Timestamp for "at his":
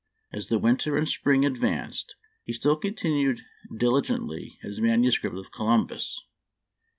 4.63-4.81